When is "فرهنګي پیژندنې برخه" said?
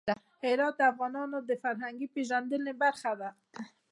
1.63-3.11